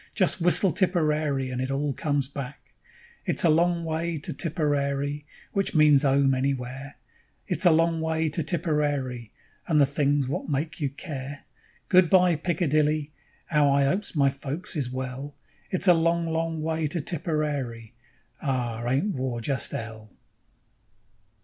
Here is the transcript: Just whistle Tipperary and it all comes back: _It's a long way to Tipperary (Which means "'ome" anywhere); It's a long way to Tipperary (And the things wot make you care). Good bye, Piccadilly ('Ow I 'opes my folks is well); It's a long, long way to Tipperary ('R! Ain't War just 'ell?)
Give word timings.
Just 0.15 0.41
whistle 0.41 0.71
Tipperary 0.71 1.51
and 1.51 1.61
it 1.61 1.69
all 1.69 1.93
comes 1.93 2.27
back: 2.27 2.73
_It's 3.27 3.43
a 3.45 3.51
long 3.51 3.85
way 3.85 4.17
to 4.17 4.33
Tipperary 4.33 5.27
(Which 5.53 5.75
means 5.75 6.03
"'ome" 6.03 6.33
anywhere); 6.33 6.95
It's 7.45 7.67
a 7.67 7.71
long 7.71 8.01
way 8.01 8.27
to 8.27 8.41
Tipperary 8.41 9.31
(And 9.67 9.79
the 9.79 9.85
things 9.85 10.27
wot 10.27 10.49
make 10.49 10.81
you 10.81 10.89
care). 10.89 11.43
Good 11.87 12.09
bye, 12.09 12.35
Piccadilly 12.35 13.11
('Ow 13.51 13.69
I 13.69 13.85
'opes 13.85 14.15
my 14.15 14.31
folks 14.31 14.75
is 14.75 14.89
well); 14.89 15.35
It's 15.69 15.87
a 15.87 15.93
long, 15.93 16.25
long 16.25 16.63
way 16.63 16.87
to 16.87 16.99
Tipperary 16.99 17.93
('R! 18.41 18.87
Ain't 18.87 19.13
War 19.13 19.39
just 19.39 19.71
'ell?) 19.71 20.09